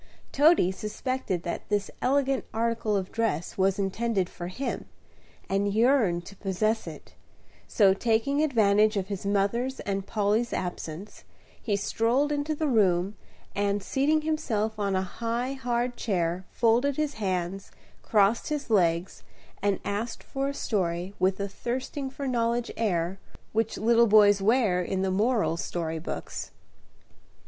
Toady 0.31 0.71
suspected 0.71 1.43
that 1.43 1.69
this 1.69 1.91
elegant 2.01 2.45
article 2.55 2.97
of 2.97 3.11
dress 3.11 3.55
was 3.55 3.77
intended 3.77 4.29
for 4.31 4.47
him, 4.47 4.85
and 5.47 5.71
yearned 5.71 6.25
to 6.25 6.35
possess 6.35 6.87
it; 6.87 7.13
so, 7.67 7.93
taking 7.93 8.41
advantage 8.41 8.97
of 8.97 9.09
his 9.09 9.27
mother's 9.27 9.79
and 9.81 10.07
Polly's 10.07 10.53
absence, 10.53 11.23
he 11.61 11.75
strolled 11.75 12.31
into 12.31 12.55
the 12.55 12.67
room, 12.67 13.15
and, 13.53 13.83
seating 13.83 14.21
himself 14.21 14.79
on 14.79 14.95
a 14.95 15.03
high, 15.03 15.53
hard 15.53 15.95
chair, 15.97 16.45
folded 16.49 16.97
his 16.97 17.13
hands, 17.21 17.69
crossed 18.01 18.49
his 18.49 18.71
legs, 18.71 19.21
and 19.61 19.79
asked 19.85 20.23
for 20.23 20.47
a 20.47 20.53
story 20.55 21.13
with 21.19 21.37
the 21.37 21.47
thirsting 21.47 22.09
for 22.09 22.27
knowledge 22.27 22.71
air 22.75 23.19
which 23.53 23.77
little 23.77 24.07
boys 24.07 24.41
wear 24.41 24.81
in 24.81 25.03
the 25.03 25.11
moral 25.11 25.57
story 25.57 25.99
books. 25.99 26.49